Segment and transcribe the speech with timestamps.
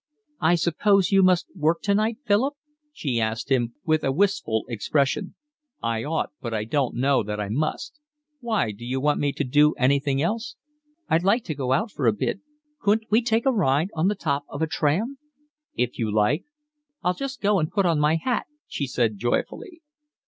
[0.39, 2.55] "I suppose you must work tonight, Philip?"
[2.91, 5.35] she asked him, with a wistful expression.
[5.79, 7.99] "I ought, but I don't know that I must.
[8.39, 10.55] Why, d'you want me to do anything else?"
[11.07, 12.39] "I'd like to go out for a bit.
[12.81, 15.19] Couldn't we take a ride on the top of a tram?"
[15.75, 16.45] "If you like."
[17.03, 19.81] "I'll just go and put on my hat," she said joyfully.